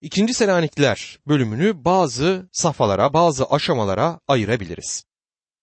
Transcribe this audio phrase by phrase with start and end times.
[0.00, 5.04] İkinci Selanikliler bölümünü bazı safhalara, bazı aşamalara ayırabiliriz.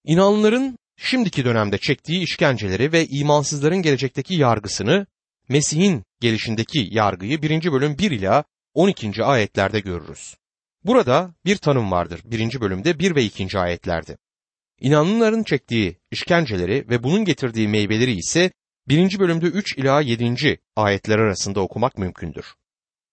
[0.04, 5.06] İnanlıların şimdiki dönemde çektiği işkenceleri ve imansızların gelecekteki yargısını,
[5.50, 7.72] Mesih'in gelişindeki yargıyı 1.
[7.72, 8.44] bölüm 1 ila
[8.74, 9.24] 12.
[9.24, 10.36] ayetlerde görürüz.
[10.84, 12.62] Burada bir tanım vardır 1.
[12.62, 13.60] bölümde 1 ve 2.
[13.60, 14.18] ayetlerde.
[14.80, 18.52] İnanlıların çektiği işkenceleri ve bunun getirdiği meyveleri ise
[18.88, 19.20] 1.
[19.20, 20.58] bölümde 3 ila 7.
[20.76, 22.56] ayetler arasında okumak mümkündür.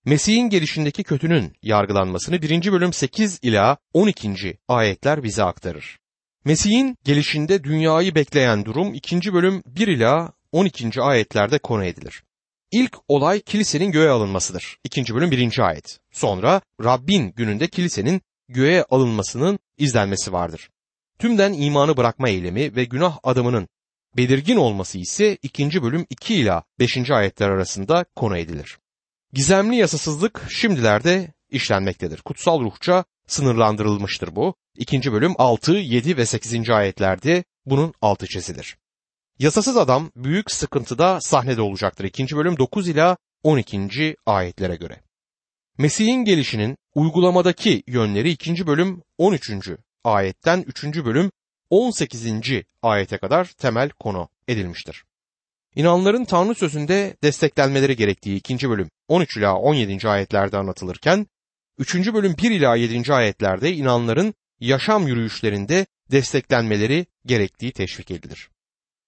[0.05, 2.73] Mesih'in gelişindeki kötünün yargılanmasını 1.
[2.73, 4.59] bölüm 8 ila 12.
[4.69, 5.99] ayetler bize aktarır.
[6.45, 9.33] Mesih'in gelişinde dünyayı bekleyen durum 2.
[9.33, 11.03] bölüm 1 ila 12.
[11.03, 12.23] ayetlerde konu edilir.
[12.71, 14.79] İlk olay kilisenin göğe alınmasıdır.
[14.85, 15.15] 2.
[15.15, 15.59] bölüm 1.
[15.59, 15.99] ayet.
[16.13, 20.71] Sonra Rabbin gününde kilisenin göğe alınmasının izlenmesi vardır.
[21.19, 23.69] Tümden imanı bırakma eylemi ve günah adamının
[24.17, 25.83] belirgin olması ise 2.
[25.83, 27.11] bölüm 2 ila 5.
[27.11, 28.79] ayetler arasında konu edilir.
[29.33, 32.21] Gizemli yasasızlık şimdilerde işlenmektedir.
[32.23, 34.55] Kutsal ruhça sınırlandırılmıştır bu.
[34.77, 35.13] 2.
[35.13, 36.71] bölüm 6, 7 ve 8.
[36.71, 38.77] ayetlerde bunun altı çizilir.
[39.39, 42.05] Yasasız adam büyük sıkıntıda sahnede olacaktır.
[42.05, 42.37] 2.
[42.37, 44.17] bölüm 9 ila 12.
[44.27, 45.01] ayetlere göre.
[45.79, 48.67] Mesih'in gelişinin uygulamadaki yönleri 2.
[48.67, 49.51] bölüm 13.
[50.05, 50.85] ayetten 3.
[50.85, 51.31] bölüm
[51.71, 52.27] 18.
[52.83, 55.05] ayete kadar temel konu edilmiştir.
[55.77, 58.71] İnanların Tanrı sözünde desteklenmeleri gerektiği 2.
[58.71, 60.09] bölüm 13 ila 17.
[60.09, 61.27] ayetlerde anlatılırken
[61.79, 61.95] 3.
[61.95, 63.13] bölüm 1 ila 7.
[63.13, 68.51] ayetlerde inanların yaşam yürüyüşlerinde desteklenmeleri gerektiği teşvik edilir.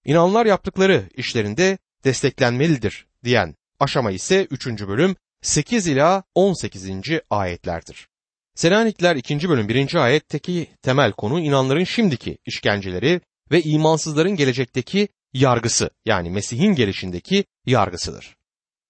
[0.05, 4.67] İnanlar yaptıkları işlerinde desteklenmelidir diyen aşama ise 3.
[4.67, 6.91] bölüm 8 ila 18.
[7.31, 8.09] ayetlerdir.
[8.55, 9.49] Selanikler 2.
[9.49, 9.95] bölüm 1.
[9.95, 18.37] ayetteki temel konu inanların şimdiki işkenceleri ve imansızların gelecekteki yargısı yani Mesih'in gelişindeki yargısıdır.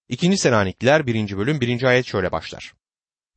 [0.09, 0.37] 2.
[0.37, 1.37] Selanikliler 1.
[1.37, 1.83] bölüm 1.
[1.83, 2.73] ayet şöyle başlar.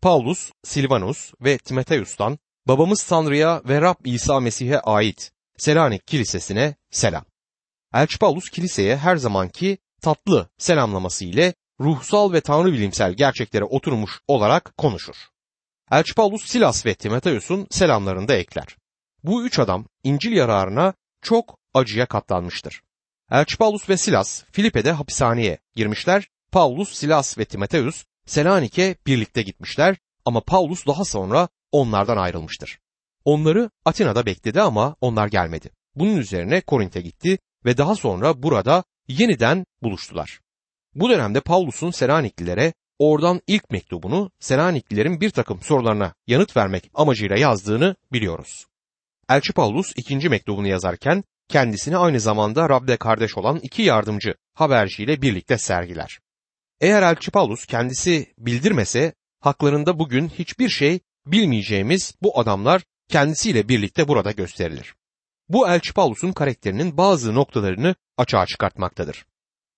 [0.02, 7.24] Paulus, Silvanus ve Timoteus'tan babamız Tanrı'ya ve Rab İsa Mesih'e ait Selanik Kilisesi'ne selam.
[7.94, 14.76] Elçi Paulus kiliseye her zamanki tatlı selamlaması ile ruhsal ve tanrı bilimsel gerçeklere oturmuş olarak
[14.76, 15.16] konuşur.
[15.90, 18.76] Elçi Paulus Silas ve Timoteus'un selamlarını da ekler.
[19.24, 22.82] Bu üç adam İncil yararına çok acıya katlanmıştır.
[23.30, 26.28] Elçi Paulus ve Silas Filipe'de hapishaneye girmişler.
[26.52, 32.78] Paulus, Silas ve Timoteus Selanik'e birlikte gitmişler ama Paulus daha sonra onlardan ayrılmıştır.
[33.24, 35.70] Onları Atina'da bekledi ama onlar gelmedi.
[35.94, 40.40] Bunun üzerine Korint'e gitti ve daha sonra burada yeniden buluştular.
[40.94, 47.96] Bu dönemde Paulus'un Selaniklilere oradan ilk mektubunu Selaniklilerin bir takım sorularına yanıt vermek amacıyla yazdığını
[48.12, 48.66] biliyoruz.
[49.28, 55.58] Elçi Paulus ikinci mektubunu yazarken kendisini aynı zamanda Rab'de kardeş olan iki yardımcı haberciyle birlikte
[55.58, 56.18] sergiler.
[56.80, 64.30] Eğer Elçi Paulus kendisi bildirmese haklarında bugün hiçbir şey bilmeyeceğimiz bu adamlar kendisiyle birlikte burada
[64.30, 64.94] gösterilir.
[65.48, 69.26] Bu Elçi Paulus'un karakterinin bazı noktalarını açığa çıkartmaktadır.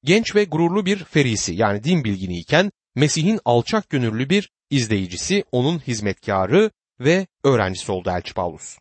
[0.04, 6.70] Genç ve gururlu bir ferisi yani din bilginiyken Mesih'in alçak gönüllü bir izleyicisi, onun hizmetkarı
[7.00, 8.78] ve öğrencisi oldu Elçi Paulus.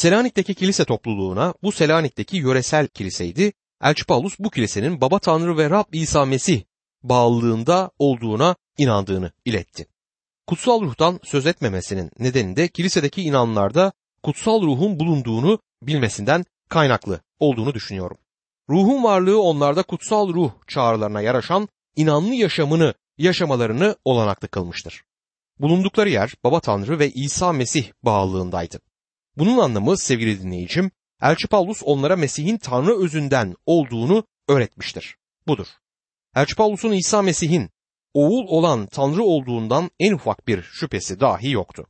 [0.00, 3.52] Selanik'teki kilise topluluğuna bu Selanik'teki yöresel kiliseydi.
[3.82, 6.62] Elçi Paulus bu kilisenin Baba Tanrı ve Rab İsa Mesih
[7.02, 9.86] bağlılığında olduğuna inandığını iletti.
[10.46, 18.18] Kutsal ruhtan söz etmemesinin nedeni de kilisedeki inanlarda kutsal ruhun bulunduğunu bilmesinden kaynaklı olduğunu düşünüyorum.
[18.70, 25.02] Ruhun varlığı onlarda kutsal ruh çağrılarına yaraşan inanlı yaşamını yaşamalarını olanaklı kılmıştır.
[25.58, 28.89] Bulundukları yer Baba Tanrı ve İsa Mesih bağlılığındaydı.
[29.36, 30.90] Bunun anlamı sevgili dinleyicim,
[31.22, 35.16] Elçi Paulus onlara Mesih'in Tanrı özünden olduğunu öğretmiştir.
[35.46, 35.66] Budur.
[36.36, 37.70] Elçi Paulus'un İsa Mesih'in
[38.14, 41.86] oğul olan Tanrı olduğundan en ufak bir şüphesi dahi yoktu.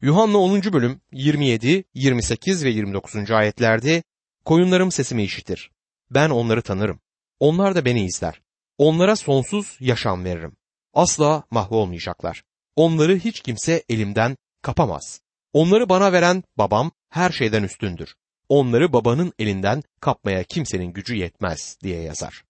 [0.00, 0.62] Yuhanna 10.
[0.72, 3.30] bölüm 27, 28 ve 29.
[3.30, 4.02] ayetlerde
[4.44, 5.70] koyunlarım sesimi işitir.
[6.10, 7.00] Ben onları tanırım.
[7.40, 8.40] Onlar da beni izler.
[8.78, 10.56] Onlara sonsuz yaşam veririm.
[10.94, 12.42] Asla mahvolmayacaklar.
[12.76, 15.20] Onları hiç kimse elimden kapamaz.
[15.52, 18.14] Onları bana veren babam her şeyden üstündür.
[18.48, 22.44] Onları babanın elinden kapmaya kimsenin gücü yetmez diye yazar.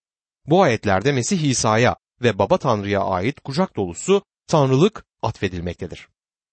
[0.47, 6.09] Bu ayetlerde Mesih İsa'ya ve Baba Tanrı'ya ait kucak dolusu tanrılık atfedilmektedir.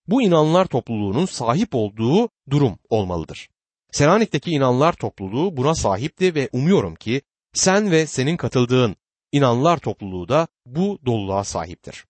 [0.07, 3.49] Bu inanlar topluluğunun sahip olduğu durum olmalıdır.
[3.91, 7.21] Selanik'teki inanlar topluluğu buna sahipti ve umuyorum ki
[7.53, 8.95] sen ve senin katıldığın
[9.31, 12.05] inanlar topluluğu da bu doluluğa sahiptir.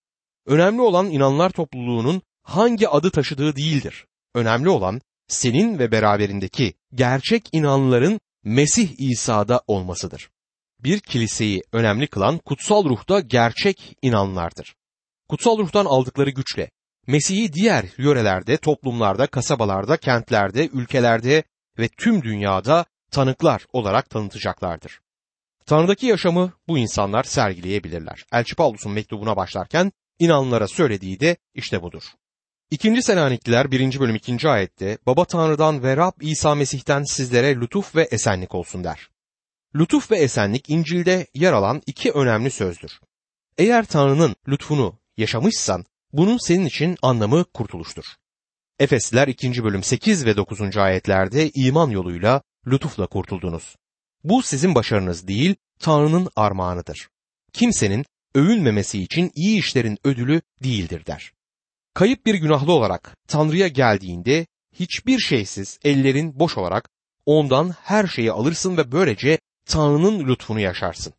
[0.45, 4.05] Önemli olan inanlar topluluğunun hangi adı taşıdığı değildir.
[4.35, 10.29] Önemli olan senin ve beraberindeki gerçek inanların Mesih İsa'da olmasıdır.
[10.79, 14.75] Bir kiliseyi önemli kılan kutsal ruhta gerçek inanlardır.
[15.29, 16.69] Kutsal ruhtan aldıkları güçle
[17.07, 21.43] Mesih'i diğer yörelerde, toplumlarda, kasabalarda, kentlerde, ülkelerde
[21.79, 24.99] ve tüm dünyada tanıklar olarak tanıtacaklardır.
[25.65, 28.25] Tanrı'daki yaşamı bu insanlar sergileyebilirler.
[28.33, 32.03] Elçi Paulus'un mektubuna başlarken inanlara söylediği de işte budur.
[32.71, 33.99] İkinci Selanikliler 1.
[33.99, 34.49] bölüm 2.
[34.49, 39.09] ayette Baba Tanrı'dan ve Rab İsa Mesih'ten sizlere lütuf ve esenlik olsun der.
[39.75, 42.99] Lütuf ve esenlik İncil'de yer alan iki önemli sözdür.
[43.57, 48.03] Eğer Tanrı'nın lütfunu yaşamışsan bunun senin için anlamı kurtuluştur.
[48.79, 49.63] Efesliler 2.
[49.63, 50.77] bölüm 8 ve 9.
[50.77, 53.75] ayetlerde iman yoluyla lütufla kurtuldunuz.
[54.23, 57.09] Bu sizin başarınız değil, Tanrı'nın armağanıdır.
[57.53, 58.05] Kimsenin
[58.35, 61.33] övünmemesi için iyi işlerin ödülü değildir der.
[61.93, 66.89] Kayıp bir günahlı olarak Tanrı'ya geldiğinde hiçbir şeysiz ellerin boş olarak
[67.25, 71.13] ondan her şeyi alırsın ve böylece Tanrı'nın lütfunu yaşarsın.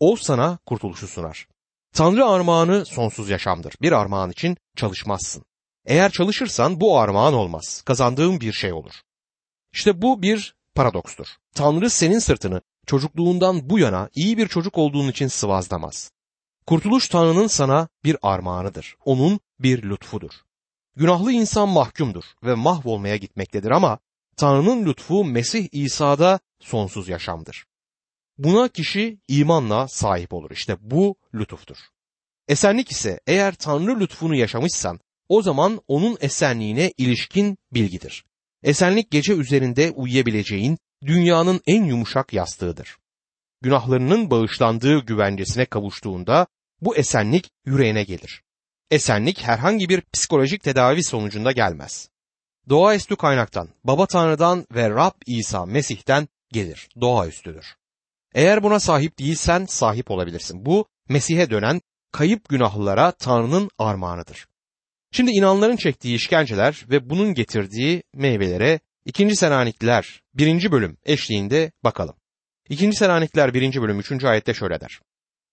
[0.00, 1.48] O sana kurtuluşu sunar.
[1.94, 3.74] Tanrı armağanı sonsuz yaşamdır.
[3.82, 5.44] Bir armağan için çalışmazsın.
[5.86, 7.82] Eğer çalışırsan bu armağan olmaz.
[7.86, 8.92] Kazandığın bir şey olur.
[9.72, 11.26] İşte bu bir paradokstur.
[11.54, 16.10] Tanrı senin sırtını çocukluğundan bu yana iyi bir çocuk olduğun için sıvazlamaz.
[16.66, 18.96] Kurtuluş Tanrı'nın sana bir armağanıdır.
[19.04, 20.30] Onun bir lütfudur.
[20.96, 23.98] Günahlı insan mahkumdur ve mahvolmaya gitmektedir ama
[24.36, 27.66] Tanrı'nın lütfu Mesih İsa'da sonsuz yaşamdır.
[28.38, 30.50] Buna kişi imanla sahip olur.
[30.50, 31.76] İşte bu lütuftur.
[32.48, 38.24] Esenlik ise eğer Tanrı lütfunu yaşamışsan o zaman onun esenliğine ilişkin bilgidir.
[38.62, 42.96] Esenlik gece üzerinde uyuyabileceğin dünyanın en yumuşak yastığıdır.
[43.60, 46.46] Günahlarının bağışlandığı güvencesine kavuştuğunda
[46.80, 48.42] bu esenlik yüreğine gelir.
[48.90, 52.08] Esenlik herhangi bir psikolojik tedavi sonucunda gelmez.
[52.68, 56.88] Doğaüstü kaynaktan, Baba Tanrı'dan ve Rab İsa Mesih'ten gelir.
[57.00, 57.76] Doğaüstüdür.
[58.34, 60.66] Eğer buna sahip değilsen sahip olabilirsin.
[60.66, 61.80] Bu Mesih'e dönen
[62.12, 64.46] kayıp günahlılara Tanrı'nın armağanıdır.
[65.12, 69.36] Şimdi inanların çektiği işkenceler ve bunun getirdiği meyvelere 2.
[69.36, 70.72] Selanikliler 1.
[70.72, 72.14] bölüm eşliğinde bakalım.
[72.68, 72.92] 2.
[72.92, 73.82] Selanikliler 1.
[73.82, 74.24] bölüm 3.
[74.24, 75.00] ayette şöyle der.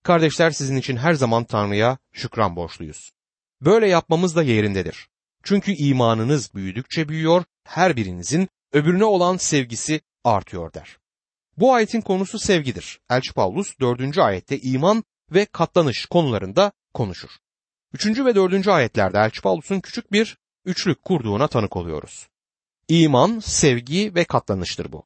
[0.03, 3.11] Kardeşler sizin için her zaman Tanrı'ya şükran borçluyuz.
[3.61, 5.07] Böyle yapmamız da yerindedir.
[5.43, 10.97] Çünkü imanınız büyüdükçe büyüyor, her birinizin öbürüne olan sevgisi artıyor der.
[11.57, 12.99] Bu ayetin konusu sevgidir.
[13.09, 14.17] Elçi Paulus 4.
[14.17, 17.29] ayette iman ve katlanış konularında konuşur.
[17.93, 18.05] 3.
[18.05, 18.67] ve 4.
[18.67, 22.27] ayetlerde Elçi Paulus'un küçük bir üçlük kurduğuna tanık oluyoruz.
[22.87, 25.05] İman, sevgi ve katlanıştır bu.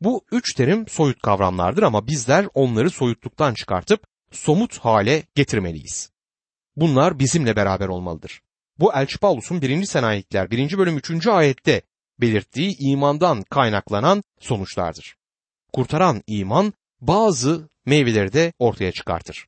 [0.00, 6.10] Bu üç terim soyut kavramlardır ama bizler onları soyutluktan çıkartıp somut hale getirmeliyiz.
[6.76, 8.40] Bunlar bizimle beraber olmalıdır.
[8.78, 9.84] Bu Elçi Paulus'un 1.
[9.84, 10.78] Senayikler 1.
[10.78, 11.26] bölüm 3.
[11.26, 11.82] ayette
[12.20, 15.16] belirttiği imandan kaynaklanan sonuçlardır.
[15.72, 19.46] Kurtaran iman bazı meyveleri de ortaya çıkartır.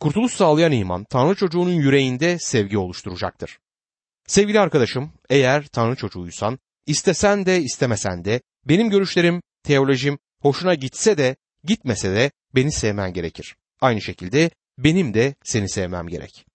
[0.00, 3.58] Kurtuluş sağlayan iman Tanrı çocuğunun yüreğinde sevgi oluşturacaktır.
[4.26, 11.36] Sevgili arkadaşım, eğer Tanrı çocuğuysan, istesen de istemesen de benim görüşlerim, teolojim hoşuna gitse de
[11.64, 13.56] gitmese de beni sevmen gerekir.
[13.80, 16.46] Aynı şekilde benim de seni sevmem gerek.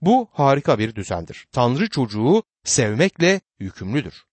[0.00, 1.46] Bu harika bir düzendir.
[1.52, 4.24] Tanrı çocuğu sevmekle yükümlüdür.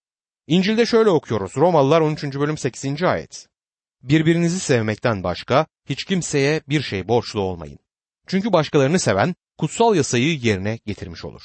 [0.48, 1.58] İncil'de şöyle okuyoruz.
[1.58, 2.24] Romalılar 13.
[2.24, 3.04] bölüm 8.
[3.04, 3.48] ayet.
[4.04, 7.80] Birbirinizi sevmekten başka hiç kimseye bir şey borçlu olmayın.
[8.28, 11.42] Çünkü başkalarını seven kutsal yasayı yerine getirmiş olur.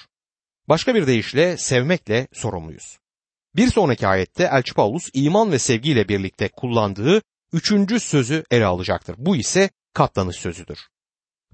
[0.68, 2.98] Başka bir deyişle sevmekle sorumluyuz.
[3.56, 9.16] Bir sonraki ayette Elçi Paulus iman ve sevgiyle birlikte kullandığı üçüncü sözü ele alacaktır.
[9.18, 10.78] Bu ise katlanış sözüdür.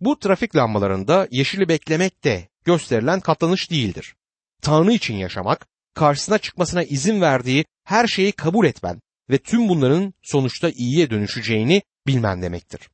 [0.00, 4.17] Bu trafik lambalarında yeşili beklemek de gösterilen katlanış değildir.
[4.62, 9.00] Tanrı için yaşamak, karşısına çıkmasına izin verdiği her şeyi kabul etmen
[9.31, 12.91] ve tüm bunların sonuçta iyiye dönüşeceğini bilmen demektir.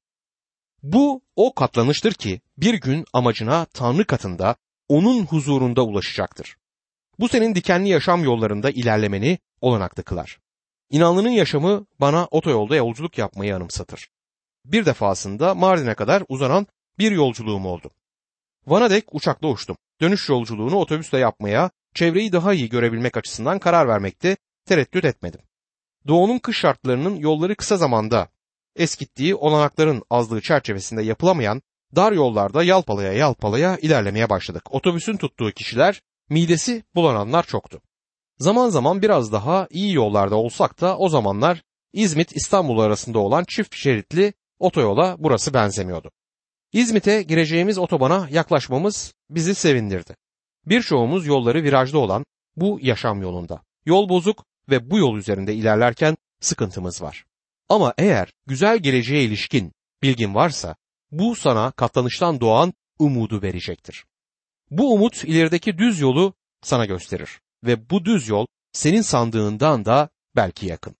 [0.82, 4.56] Bu o katlanıştır ki bir gün amacına Tanrı katında
[4.88, 6.56] onun huzurunda ulaşacaktır.
[7.18, 10.38] Bu senin dikenli yaşam yollarında ilerlemeni olanaklı kılar.
[10.90, 14.08] İnanlının yaşamı bana otoyolda yolculuk yapmayı anımsatır.
[14.64, 16.66] Bir defasında Mardin'e kadar uzanan
[16.98, 17.90] bir yolculuğum oldu.
[18.66, 19.76] Van'a dek uçakla uçtum.
[20.00, 25.40] Dönüş yolculuğunu otobüsle yapmaya, çevreyi daha iyi görebilmek açısından karar vermekte tereddüt etmedim.
[26.06, 28.28] Doğunun kış şartlarının yolları kısa zamanda
[28.76, 31.62] eskittiği olanakların azlığı çerçevesinde yapılamayan
[31.96, 34.74] dar yollarda yalpalaya yalpalaya ilerlemeye başladık.
[34.74, 37.80] Otobüsün tuttuğu kişiler midesi bulananlar çoktu.
[38.38, 43.76] Zaman zaman biraz daha iyi yollarda olsak da o zamanlar İzmit İstanbul arasında olan çift
[43.76, 46.10] şeritli otoyola burası benzemiyordu.
[46.72, 50.16] İzmit'e gireceğimiz otobana yaklaşmamız bizi sevindirdi.
[50.66, 52.24] Birçoğumuz yolları virajda olan
[52.56, 53.62] bu yaşam yolunda.
[53.86, 57.24] Yol bozuk ve bu yol üzerinde ilerlerken sıkıntımız var.
[57.68, 60.76] Ama eğer güzel geleceğe ilişkin bilgin varsa
[61.10, 64.04] bu sana katlanıştan doğan umudu verecektir.
[64.70, 70.66] Bu umut ilerideki düz yolu sana gösterir ve bu düz yol senin sandığından da belki
[70.66, 70.94] yakın.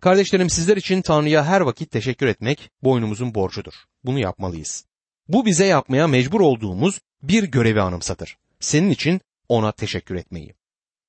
[0.00, 3.74] Kardeşlerim sizler için Tanrı'ya her vakit teşekkür etmek boynumuzun borcudur.
[4.04, 4.89] Bunu yapmalıyız.
[5.32, 8.36] Bu bize yapmaya mecbur olduğumuz bir görevi anımsatır.
[8.60, 10.54] Senin için ona teşekkür etmeyi.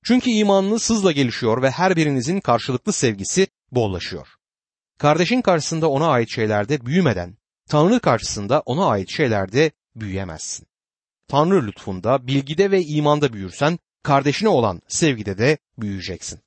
[0.03, 4.27] Çünkü imanınız hızla gelişiyor ve her birinizin karşılıklı sevgisi bollaşıyor.
[4.97, 7.37] Kardeşin karşısında ona ait şeylerde büyümeden,
[7.69, 10.67] Tanrı karşısında ona ait şeylerde büyüyemezsin.
[11.27, 16.39] Tanrı lütfunda, bilgide ve imanda büyürsen, kardeşine olan sevgide de büyüyeceksin.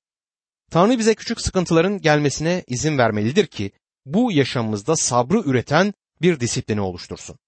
[0.71, 3.73] Tanrı bize küçük sıkıntıların gelmesine izin vermelidir ki
[4.07, 7.39] bu yaşamımızda sabrı üreten bir disiplini oluştursun.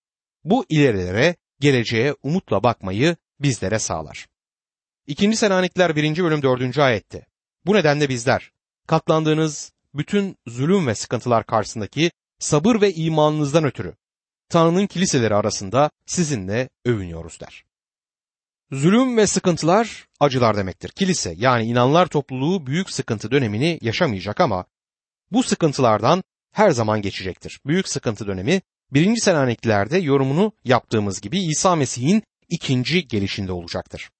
[0.47, 4.26] Bu ilerilere, geleceğe umutla bakmayı bizlere sağlar.
[5.07, 6.17] İkinci Selanikler 1.
[6.25, 6.79] bölüm 4.
[6.79, 7.26] ayette.
[7.65, 8.53] Bu nedenle bizler
[8.87, 13.95] katlandığınız bütün zulüm ve sıkıntılar karşısındaki sabır ve imanınızdan ötürü
[14.49, 17.65] Tanrı'nın kiliseleri arasında sizinle övünüyoruz der.
[18.73, 20.88] Zulüm ve sıkıntılar acılar demektir.
[20.88, 24.65] Kilise yani inanlar topluluğu büyük sıkıntı dönemini yaşamayacak ama
[25.33, 27.61] bu sıkıntılardan her zaman geçecektir.
[27.67, 28.62] Büyük sıkıntı dönemi
[28.93, 34.11] birinci Selanikliler'de yorumunu yaptığımız gibi İsa Mesih'in ikinci gelişinde olacaktır.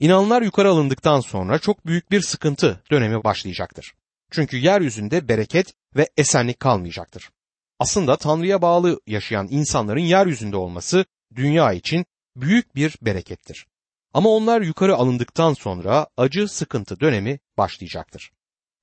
[0.00, 3.94] İnanlar yukarı alındıktan sonra çok büyük bir sıkıntı dönemi başlayacaktır.
[4.30, 7.30] Çünkü yeryüzünde bereket ve esenlik kalmayacaktır.
[7.78, 11.04] Aslında Tanrı'ya bağlı yaşayan insanların yeryüzünde olması
[11.34, 12.06] dünya için
[12.36, 13.66] büyük bir berekettir.
[14.14, 18.30] Ama onlar yukarı alındıktan sonra acı sıkıntı dönemi başlayacaktır.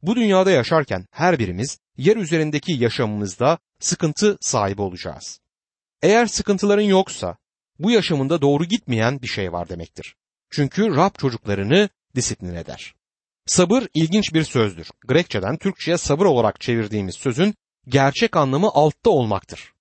[0.02, 5.40] Bu dünyada yaşarken her birimiz yer üzerindeki yaşamımızda sıkıntı sahibi olacağız.
[6.02, 7.38] Eğer sıkıntıların yoksa
[7.80, 10.16] bu yaşamında doğru gitmeyen bir şey var demektir.
[10.50, 12.94] Çünkü Rab çocuklarını disiplin eder.
[13.46, 14.88] Sabır ilginç bir sözdür.
[15.08, 17.56] Grekçeden Türkçe'ye sabır olarak çevirdiğimiz sözün
[17.88, 19.74] gerçek anlamı altta olmaktır.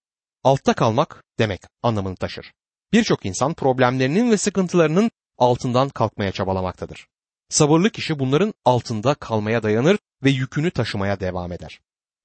[0.45, 2.53] Altta kalmak demek anlamını taşır.
[2.93, 7.07] Birçok insan problemlerinin ve sıkıntılarının altından kalkmaya çabalamaktadır.
[7.49, 11.81] Sabırlı kişi bunların altında kalmaya dayanır ve yükünü taşımaya devam eder.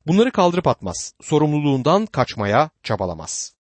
[0.08, 3.56] Bunları kaldırıp atmaz, sorumluluğundan kaçmaya çabalamaz.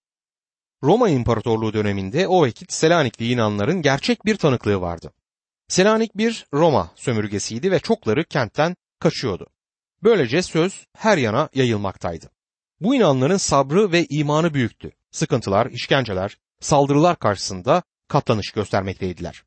[0.84, 5.14] Roma İmparatorluğu döneminde o vakit Selanikli inanların gerçek bir tanıklığı vardı.
[5.68, 9.48] Selanik bir Roma sömürgesiydi ve çokları kentten kaçıyordu.
[10.04, 12.30] Böylece söz her yana yayılmaktaydı.
[12.82, 14.92] Bu inanların sabrı ve imanı büyüktü.
[15.12, 19.44] Sıkıntılar, işkenceler, saldırılar karşısında katlanış göstermekteydiler.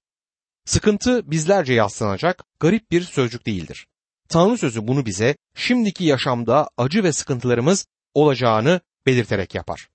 [0.64, 3.86] Sıkıntı bizlerce yaslanacak garip bir sözcük değildir.
[4.28, 9.88] Tanrı sözü bunu bize şimdiki yaşamda acı ve sıkıntılarımız olacağını belirterek yapar.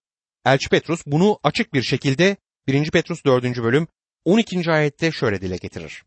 [0.46, 2.38] Elçi Petrus bunu açık bir şekilde
[2.68, 2.92] 1.
[2.92, 3.44] Petrus 4.
[3.44, 3.88] bölüm
[4.26, 4.72] 12.
[4.72, 6.04] ayette şöyle dile getirir.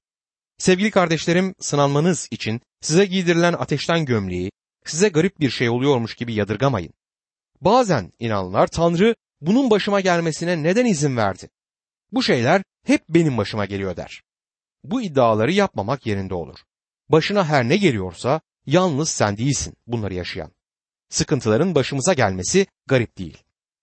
[0.59, 4.50] Sevgili kardeşlerim sınanmanız için size giydirilen ateşten gömleği
[4.85, 6.92] size garip bir şey oluyormuş gibi yadırgamayın.
[7.61, 11.49] Bazen inanlar Tanrı bunun başıma gelmesine neden izin verdi?
[12.12, 14.23] Bu şeyler hep benim başıma geliyor der.
[14.85, 16.59] Bu iddiaları yapmamak yerinde olur.
[17.08, 20.52] Başına her ne geliyorsa yalnız sen değilsin bunları yaşayan.
[21.08, 23.38] Sıkıntıların başımıza gelmesi garip değil.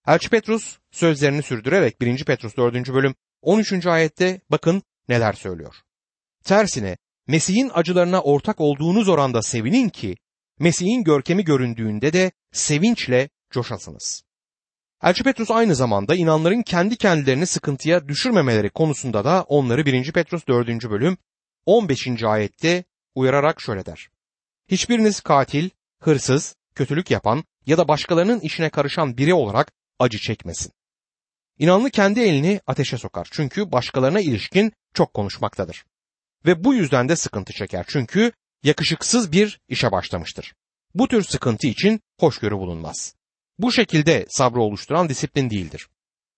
[0.07, 2.25] Elçi Petrus sözlerini sürdürerek 1.
[2.25, 2.93] Petrus 4.
[2.93, 3.87] bölüm 13.
[3.87, 5.75] ayette bakın neler söylüyor.
[6.43, 10.17] Tersine Mesih'in acılarına ortak olduğunuz oranda sevinin ki
[10.59, 14.23] Mesih'in görkemi göründüğünde de sevinçle coşasınız.
[15.03, 20.11] Elçi Petrus aynı zamanda inanların kendi kendilerini sıkıntıya düşürmemeleri konusunda da onları 1.
[20.11, 20.67] Petrus 4.
[20.89, 21.17] bölüm
[21.65, 22.23] 15.
[22.23, 22.83] ayette
[23.15, 24.09] uyararak şöyle der.
[24.67, 30.71] Hiçbiriniz katil, hırsız, kötülük yapan ya da başkalarının işine karışan biri olarak acı çekmesin.
[31.59, 35.85] İnanlı kendi elini ateşe sokar çünkü başkalarına ilişkin çok konuşmaktadır.
[36.45, 38.31] Ve bu yüzden de sıkıntı çeker çünkü
[38.63, 40.53] yakışıksız bir işe başlamıştır.
[40.93, 43.15] Bu tür sıkıntı için hoşgörü bulunmaz.
[43.59, 45.87] Bu şekilde sabrı oluşturan disiplin değildir.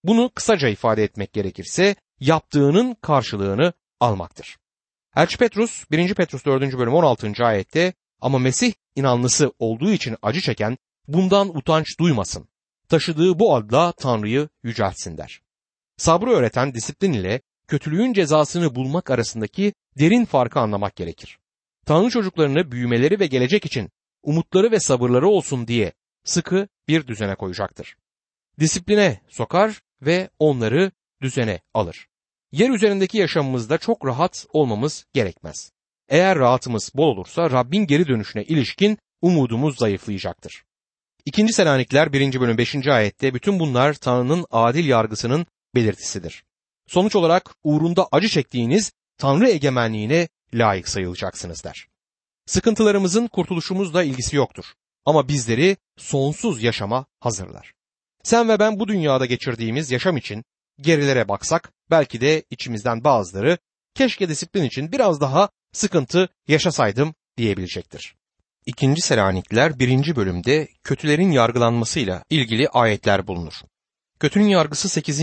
[0.04, 4.58] Bunu kısaca ifade etmek gerekirse yaptığının karşılığını almaktır.
[5.16, 6.14] Elçi Petrus 1.
[6.14, 6.78] Petrus 4.
[6.78, 7.46] bölüm 16.
[7.46, 12.50] ayette ama Mesih inanlısı olduğu için acı çeken bundan utanç duymasın.
[12.90, 15.42] Taşıdığı bu adla Tanrı'yı yüceltsin der.
[15.98, 21.40] Sabrı öğreten disiplin ile kötülüğün cezasını bulmak arasındaki derin farkı anlamak gerekir.
[21.86, 23.90] Tanrı çocuklarını büyümeleri ve gelecek için
[24.24, 25.94] umutları ve sabırları olsun diye
[26.24, 27.96] sıkı bir düzene koyacaktır.
[28.60, 30.92] Disipline sokar ve onları
[31.22, 32.08] düzene alır.
[32.56, 35.72] Yer üzerindeki yaşamımızda çok rahat olmamız gerekmez.
[36.10, 40.64] Eğer rahatımız bol olursa Rabbin geri dönüşüne ilişkin umudumuz zayıflayacaktır.
[41.26, 42.40] İkinci Selanikler 1.
[42.40, 42.88] bölüm 5.
[42.88, 45.46] ayette bütün bunlar Tanrı'nın adil yargısının
[45.76, 46.44] belirtisidir.
[46.88, 51.88] Sonuç olarak uğrunda acı çektiğiniz Tanrı egemenliğine layık sayılacaksınız der.
[52.46, 54.66] Sıkıntılarımızın kurtuluşumuzla ilgisi yoktur
[55.06, 57.74] ama bizleri sonsuz yaşama hazırlar.
[58.24, 60.44] Sen ve ben bu dünyada geçirdiğimiz yaşam için
[60.80, 63.58] gerilere baksak belki de içimizden bazıları
[63.96, 68.16] keşke disiplin için biraz daha sıkıntı yaşasaydım diyebilecektir.
[68.66, 73.54] İkinci Selanikliler birinci bölümde kötülerin yargılanmasıyla ilgili ayetler bulunur.
[74.20, 75.22] Kötünün yargısı 8.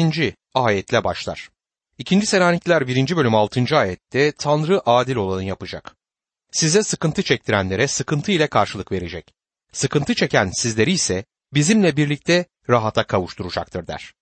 [0.54, 1.50] ayetle başlar.
[1.98, 3.16] İkinci Selanikliler 1.
[3.16, 3.76] bölüm 6.
[3.76, 5.96] ayette Tanrı adil olanı yapacak.
[6.52, 9.34] Size sıkıntı çektirenlere sıkıntı ile karşılık verecek.
[9.72, 14.12] Sıkıntı çeken sizleri ise bizimle birlikte rahata kavuşturacaktır der.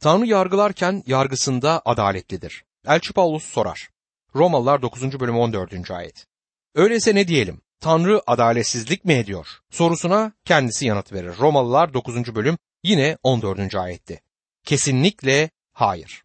[0.00, 2.64] Tanrı yargılarken yargısında adaletlidir.
[2.86, 3.88] Elçi Paulus sorar.
[4.34, 5.20] Romalılar 9.
[5.20, 5.90] bölüm 14.
[5.90, 6.26] ayet.
[6.74, 7.60] Öyleyse ne diyelim?
[7.80, 9.48] Tanrı adaletsizlik mi ediyor?
[9.70, 11.38] Sorusuna kendisi yanıt verir.
[11.38, 12.34] Romalılar 9.
[12.34, 13.74] bölüm yine 14.
[13.74, 14.20] ayette.
[14.64, 16.22] Kesinlikle hayır.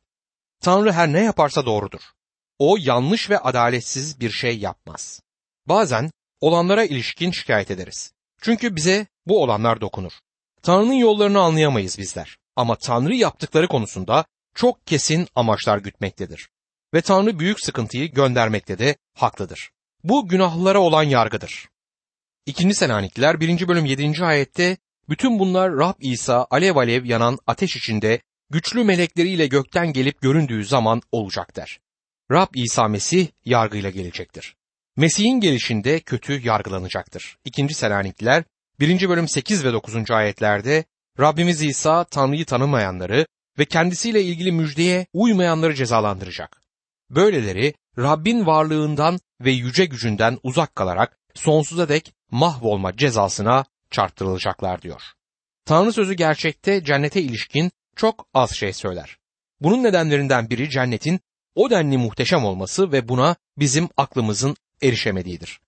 [0.60, 2.01] Tanrı her ne yaparsa doğrudur.
[2.60, 5.22] O yanlış ve adaletsiz bir şey yapmaz.
[5.65, 6.12] Bazen
[6.42, 8.13] olanlara ilişkin şikayet ederiz.
[8.42, 10.13] Çünkü bize bu olanlar dokunur.
[10.62, 12.38] Tanrı'nın yollarını anlayamayız bizler.
[12.55, 16.50] Ama Tanrı yaptıkları konusunda çok kesin amaçlar gütmektedir.
[16.93, 19.72] Ve Tanrı büyük sıkıntıyı göndermekte de haklıdır.
[20.03, 21.69] Bu günahlılara olan yargıdır.
[22.45, 23.67] İkinci Selanikliler 1.
[23.67, 24.25] bölüm 7.
[24.25, 24.77] ayette
[25.10, 31.01] bütün bunlar Rab İsa alev alev yanan ateş içinde güçlü melekleriyle gökten gelip göründüğü zaman
[31.12, 31.79] olacak der.
[32.31, 34.55] Rab İsa Mesih yargıyla gelecektir.
[34.95, 37.38] Mesih'in gelişinde kötü yargılanacaktır.
[37.45, 38.43] İkinci Selanikliler
[38.79, 39.10] 1.
[39.10, 40.12] bölüm 8 ve 9.
[40.12, 40.83] ayetlerde
[41.20, 43.27] Rabbimiz İsa Tanrı'yı tanımayanları
[43.60, 46.62] ve kendisiyle ilgili müjdeye uymayanları cezalandıracak.
[47.10, 55.01] Böyleleri Rabbin varlığından ve yüce gücünden uzak kalarak sonsuza dek mahvolma cezasına çarptırılacaklar diyor.
[55.65, 59.17] Tanrı sözü gerçekte cennete ilişkin çok az şey söyler.
[59.62, 61.20] Bunun nedenlerinden biri cennetin
[61.55, 65.60] o denli muhteşem olması ve buna bizim aklımızın erişemediğidir.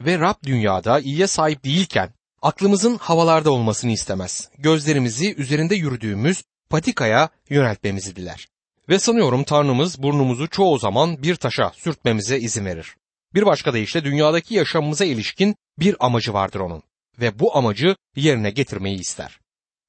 [0.00, 2.10] Ve Rab dünyada iyiye sahip değilken
[2.42, 4.48] aklımızın havalarda olmasını istemez.
[4.58, 8.48] Gözlerimizi üzerinde yürüdüğümüz patikaya yöneltmemizi diler.
[8.88, 12.96] Ve sanıyorum Tanrımız burnumuzu çoğu zaman bir taşa sürtmemize izin verir.
[13.34, 16.82] Bir başka deyişle dünyadaki yaşamımıza ilişkin bir amacı vardır onun
[17.20, 19.38] ve bu amacı yerine getirmeyi ister.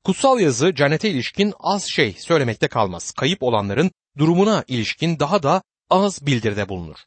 [0.03, 3.11] Kutsal yazı cennete ilişkin az şey söylemekte kalmaz.
[3.11, 6.97] Kayıp olanların durumuna ilişkin daha da az bildirde bulunur.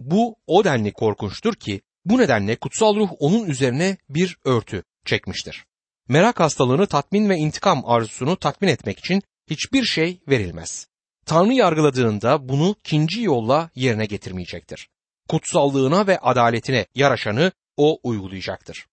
[0.00, 5.64] Bu o denli korkunçtur ki bu nedenle kutsal ruh onun üzerine bir örtü çekmiştir.
[6.08, 10.86] Merak hastalığını tatmin ve intikam arzusunu tatmin etmek için hiçbir şey verilmez.
[11.26, 14.88] Tanrı yargıladığında bunu ikinci yolla yerine getirmeyecektir.
[15.28, 18.86] Kutsallığına ve adaletine yaraşanı o uygulayacaktır.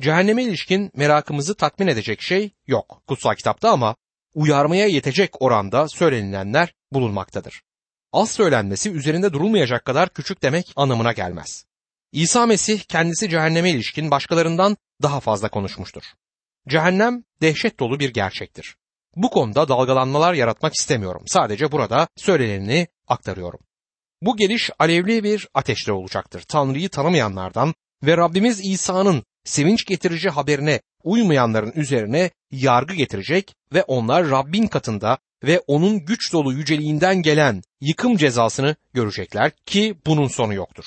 [0.00, 3.96] Cehenneme ilişkin merakımızı tatmin edecek şey yok kutsal kitapta ama
[4.34, 7.62] uyarmaya yetecek oranda söylenilenler bulunmaktadır.
[8.12, 11.64] Az söylenmesi üzerinde durulmayacak kadar küçük demek anlamına gelmez.
[12.12, 16.02] İsa Mesih kendisi cehenneme ilişkin başkalarından daha fazla konuşmuştur.
[16.68, 18.76] Cehennem dehşet dolu bir gerçektir.
[19.16, 21.22] Bu konuda dalgalanmalar yaratmak istemiyorum.
[21.26, 23.60] Sadece burada söyleneni aktarıyorum.
[24.22, 26.42] Bu geliş alevli bir ateşle olacaktır.
[26.48, 34.66] Tanrı'yı tanımayanlardan ve Rabbimiz İsa'nın sevinç getirici haberine uymayanların üzerine yargı getirecek ve onlar Rabbin
[34.66, 40.84] katında ve onun güç dolu yüceliğinden gelen yıkım cezasını görecekler ki bunun sonu yoktur.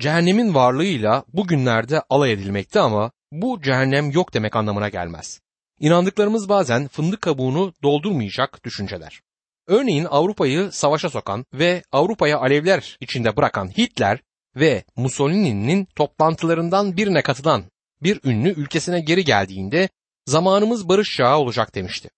[0.00, 5.40] Cehennemin varlığıyla bugünlerde alay edilmekte ama bu cehennem yok demek anlamına gelmez.
[5.80, 9.20] İnandıklarımız bazen fındık kabuğunu doldurmayacak düşünceler.
[9.66, 14.20] Örneğin Avrupa'yı savaşa sokan ve Avrupa'ya alevler içinde bırakan Hitler
[14.56, 17.64] ve Mussolini'nin toplantılarından birine katılan
[18.02, 19.88] bir ünlü ülkesine geri geldiğinde
[20.26, 22.10] zamanımız barış çağı olacak demişti.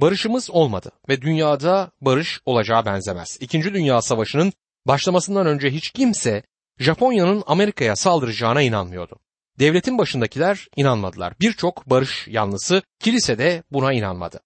[0.00, 3.38] Barışımız olmadı ve dünyada barış olacağı benzemez.
[3.40, 4.52] İkinci Dünya Savaşı'nın
[4.86, 6.42] başlamasından önce hiç kimse
[6.78, 9.18] Japonya'nın Amerika'ya saldıracağına inanmıyordu.
[9.58, 11.34] Devletin başındakiler inanmadılar.
[11.40, 14.40] Birçok barış yanlısı kilisede buna inanmadı.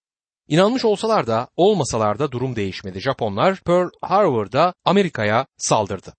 [0.48, 3.00] İnanmış olsalar da olmasalar da durum değişmedi.
[3.00, 6.14] Japonlar Pearl Harbor'da Amerika'ya saldırdı.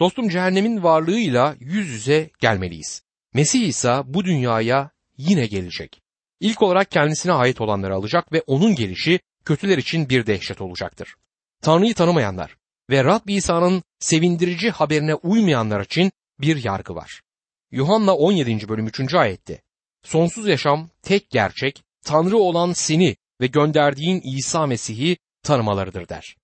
[0.00, 3.02] Dostum cehennemin varlığıyla yüz yüze gelmeliyiz.
[3.34, 6.02] Mesih İsa bu dünyaya yine gelecek.
[6.40, 11.14] İlk olarak kendisine ait olanları alacak ve onun gelişi kötüler için bir dehşet olacaktır.
[11.62, 12.56] Tanrı'yı tanımayanlar
[12.92, 17.22] ve Rab İsa'nın sevindirici haberine uymayanlar için bir yargı var.
[17.70, 18.68] Yuhanna 17.
[18.68, 19.14] bölüm 3.
[19.14, 19.62] ayette
[20.02, 26.36] Sonsuz yaşam tek gerçek Tanrı olan seni ve gönderdiğin İsa Mesih'i tanımalarıdır der.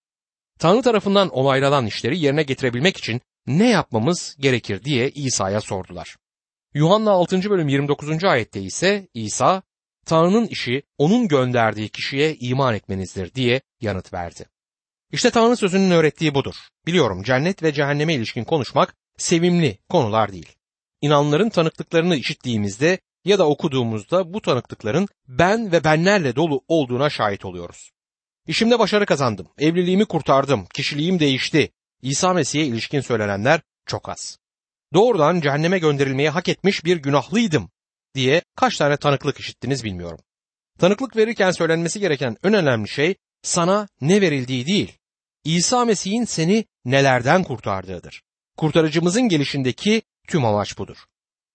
[0.58, 6.16] Tanrı tarafından onaylanan işleri yerine getirebilmek için ne yapmamız gerekir diye İsa'ya sordular.
[6.74, 7.50] Yuhanna 6.
[7.50, 8.24] bölüm 29.
[8.24, 9.62] ayette ise İsa,
[10.06, 14.46] Tanrı'nın işi onun gönderdiği kişiye iman etmenizdir diye yanıt verdi.
[15.12, 16.54] İşte Tanrı sözünün öğrettiği budur.
[16.86, 20.56] Biliyorum cennet ve cehenneme ilişkin konuşmak sevimli konular değil.
[21.00, 27.90] İnanların tanıklıklarını işittiğimizde ya da okuduğumuzda bu tanıklıkların ben ve benlerle dolu olduğuna şahit oluyoruz.
[28.46, 31.70] İşimde başarı kazandım, evliliğimi kurtardım, kişiliğim değişti,
[32.02, 34.38] İsa Mesih'e ilişkin söylenenler çok az.
[34.94, 37.70] Doğrudan cehenneme gönderilmeyi hak etmiş bir günahlıydım
[38.14, 40.18] diye kaç tane tanıklık işittiniz bilmiyorum.
[40.78, 44.97] Tanıklık verirken söylenmesi gereken en önemli şey sana ne verildiği değil,
[45.48, 48.22] İsa Mesih'in seni nelerden kurtardığıdır.
[48.56, 50.96] Kurtarıcımızın gelişindeki tüm amaç budur.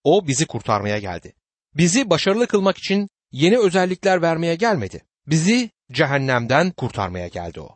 [0.04, 1.34] O bizi kurtarmaya geldi.
[1.74, 5.04] Bizi başarılı kılmak için yeni özellikler vermeye gelmedi.
[5.26, 7.68] Bizi cehennemden kurtarmaya geldi o.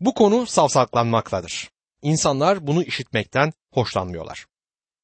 [0.00, 1.70] Bu konu savsaklanmaktadır.
[2.02, 4.46] İnsanlar bunu işitmekten hoşlanmıyorlar.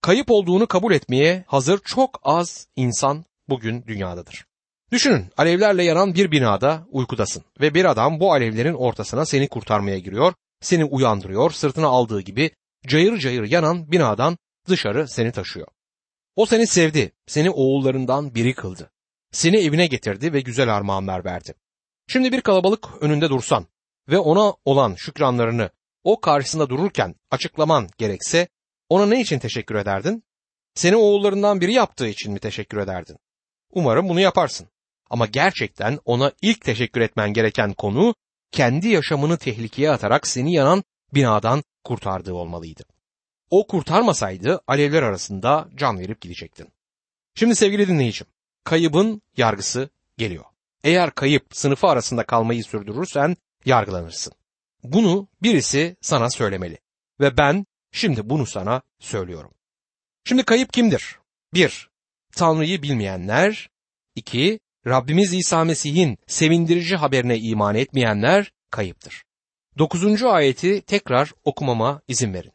[0.03, 4.47] Kayıp olduğunu kabul etmeye hazır çok az insan bugün dünyadadır.
[4.93, 10.35] Düşünün alevlerle yanan bir binada uykudasın ve bir adam bu alevlerin ortasına seni kurtarmaya giriyor,
[10.63, 12.51] seni uyandırıyor, sırtına aldığı gibi
[12.87, 15.67] cayır cayır yanan binadan dışarı seni taşıyor.
[16.37, 18.91] O seni sevdi, seni oğullarından biri kıldı.
[19.33, 21.55] Seni evine getirdi ve güzel armağanlar verdi.
[22.09, 23.67] Şimdi bir kalabalık önünde dursan
[24.09, 25.71] ve ona olan şükranlarını
[26.05, 28.49] o karşısında dururken açıklaman gerekse
[28.89, 30.25] ona ne için teşekkür ederdin?
[30.75, 33.17] Seni oğullarından biri yaptığı için mi teşekkür ederdin?
[33.71, 34.69] Umarım bunu yaparsın.
[35.11, 38.15] Ama gerçekten ona ilk teşekkür etmen gereken konu
[38.53, 40.85] kendi yaşamını tehlikeye atarak seni yanan
[41.15, 42.85] binadan kurtardığı olmalıydı.
[43.51, 46.69] O kurtarmasaydı alevler arasında can verip gidecektin.
[47.35, 48.27] Şimdi sevgili dinleyicim,
[48.65, 49.89] kayıbın yargısı
[50.19, 50.45] geliyor.
[50.85, 54.33] Eğer kayıp sınıfı arasında kalmayı sürdürürsen yargılanırsın.
[54.83, 56.79] Bunu birisi sana söylemeli
[57.21, 59.51] ve ben şimdi bunu sana söylüyorum.
[60.25, 61.19] Şimdi kayıp kimdir?
[61.55, 61.91] 1.
[62.37, 63.71] Tanrı'yı bilmeyenler.
[64.15, 64.61] 2.
[64.87, 69.23] Rabbimiz İsa Mesih'in sevindirici haberine iman etmeyenler kayıptır.
[69.79, 70.23] 9.
[70.23, 72.53] ayeti tekrar okumama izin verin.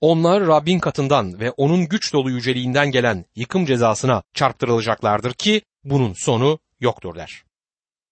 [0.00, 6.58] Onlar Rabbin katından ve onun güç dolu yüceliğinden gelen yıkım cezasına çarptırılacaklardır ki bunun sonu
[6.80, 7.44] yoktur der.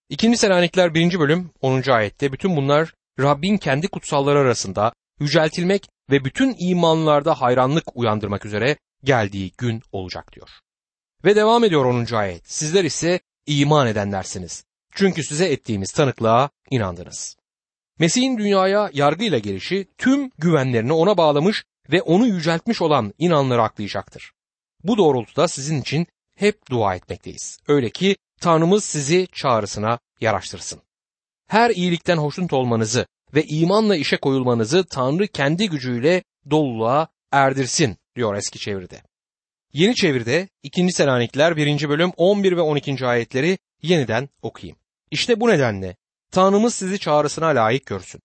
[0.08, 1.18] İkinci Selanikler 1.
[1.18, 1.90] bölüm 10.
[1.90, 9.52] ayette bütün bunlar Rabbin kendi kutsalları arasında yüceltilmek ve bütün imanlarda hayranlık uyandırmak üzere geldiği
[9.58, 10.48] gün olacak diyor.
[11.24, 12.14] Ve devam ediyor 10.
[12.14, 12.50] ayet.
[12.52, 14.64] Sizler ise iman edenlersiniz.
[14.94, 17.36] Çünkü size ettiğimiz tanıklığa inandınız.
[17.98, 24.32] Mesih'in dünyaya yargıyla gelişi tüm güvenlerini ona bağlamış ve onu yüceltmiş olan inanları aklayacaktır.
[24.84, 27.58] Bu doğrultuda sizin için hep dua etmekteyiz.
[27.68, 30.82] Öyle ki Tanrımız sizi çağrısına yaraştırsın.
[31.48, 38.58] Her iyilikten hoşnut olmanızı ve imanla işe koyulmanızı Tanrı kendi gücüyle doluluğa erdirsin diyor eski
[38.58, 39.02] çeviride.
[39.72, 40.92] Yeni çeviride 2.
[40.92, 41.88] Selanikler 1.
[41.88, 43.06] bölüm 11 ve 12.
[43.06, 44.78] ayetleri yeniden okuyayım.
[45.10, 45.96] İşte bu nedenle
[46.30, 48.20] Tanrımız sizi çağrısına layık görsün.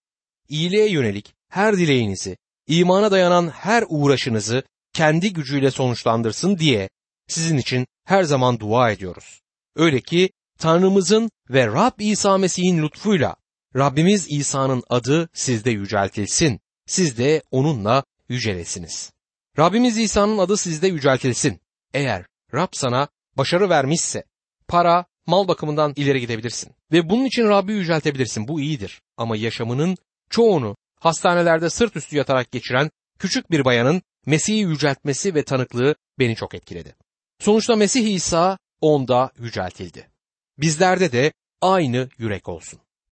[0.49, 6.89] İyiliğe yönelik her dileğinizi, imana dayanan her uğraşınızı kendi gücüyle sonuçlandırsın diye
[7.27, 9.41] sizin için her zaman dua ediyoruz.
[9.75, 10.29] Öyle ki
[10.59, 13.35] Tanrımızın ve Rab İsa Mesih'in lütfuyla
[13.75, 16.59] Rabbimiz İsa'nın adı sizde yüceltilsin.
[16.85, 19.16] Siz de onunla yücelesiniz.
[19.59, 21.59] Rabbimiz İsa'nın adı sizde yüceltilsin.
[21.93, 24.23] Eğer Rab sana başarı vermişse
[24.67, 26.71] para, mal bakımından ileri gidebilirsin.
[26.91, 28.47] Ve bunun için Rabbi yüceltebilirsin.
[28.47, 29.01] Bu iyidir.
[29.17, 29.97] Ama yaşamının
[30.29, 36.53] çoğunu hastanelerde sırt üstü yatarak geçiren küçük bir bayanın Mesih'i yüceltmesi ve tanıklığı beni çok
[36.53, 36.95] etkiledi.
[37.39, 40.09] Sonuçta Mesih İsa onda yüceltildi.
[40.57, 42.79] Bizlerde de aynı yürek olsun.